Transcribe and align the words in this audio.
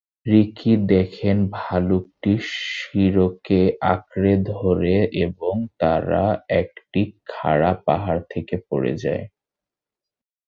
Ricky 0.25 0.73
দেখেন 0.91 1.37
ভালুকটি 1.57 2.33
শিরোকে 2.53 3.61
আঁকড়ে 3.93 4.33
ধরে 4.51 4.95
এবং 5.25 5.55
তারা 5.81 6.25
একটি 6.61 7.01
খাড়া 7.31 7.71
পাহাড় 7.85 8.21
থেকে 8.29 8.55
পড়ে 8.69 8.93
যায়। 9.03 9.25